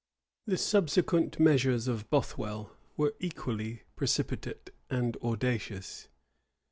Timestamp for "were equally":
2.97-3.83